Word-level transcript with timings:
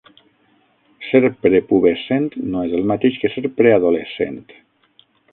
Ser 1.07 1.19
prepubescent 1.45 2.25
no 2.53 2.63
és 2.69 2.73
el 2.77 2.87
mateix 2.91 3.19
que 3.25 3.31
ser 3.33 3.43
preadolescent. 3.59 4.41